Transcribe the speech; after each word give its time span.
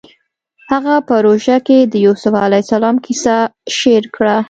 هغه 0.71 0.95
په 1.07 1.15
روژه 1.25 1.57
کې 1.67 1.77
د 1.91 1.93
یوسف 2.05 2.33
علیه 2.45 2.63
السلام 2.65 2.95
کیسه 3.05 3.35
شعر 3.77 4.05
کړه 4.15 4.35